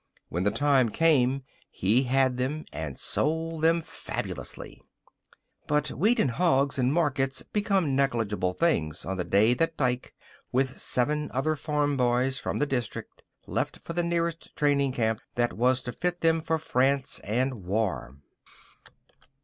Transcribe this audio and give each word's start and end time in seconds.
When 0.29 0.45
the 0.45 0.49
time 0.49 0.89
came, 0.89 1.43
he 1.69 2.05
had 2.05 2.37
them, 2.37 2.65
and 2.73 2.97
sold 2.97 3.61
them 3.61 3.83
fabulously. 3.83 4.81
But 5.67 5.89
wheat 5.89 6.19
and 6.19 6.31
hogs 6.31 6.79
and 6.79 6.91
markets 6.91 7.43
became 7.43 7.95
negligible 7.95 8.53
things 8.53 9.05
on 9.05 9.17
the 9.17 9.23
day 9.23 9.53
that 9.53 9.77
Dike, 9.77 10.15
with 10.51 10.79
seven 10.81 11.29
other 11.35 11.55
farm 11.55 11.97
boys 11.97 12.39
from 12.39 12.57
the 12.57 12.65
district, 12.65 13.21
left 13.45 13.77
for 13.77 13.93
the 13.93 14.01
nearest 14.01 14.55
training 14.55 14.93
camp 14.93 15.21
that 15.35 15.53
was 15.53 15.83
to 15.83 15.91
fit 15.91 16.21
them 16.21 16.41
for 16.41 16.57
France 16.57 17.19
and 17.19 17.63
war. 17.63 18.15